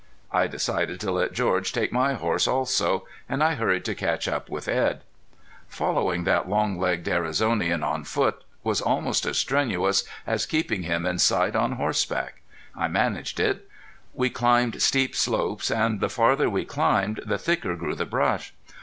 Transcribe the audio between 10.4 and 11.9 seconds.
keeping him in sight on